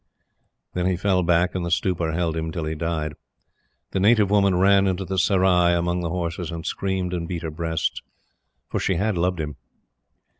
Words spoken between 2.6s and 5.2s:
he died. The native woman ran into the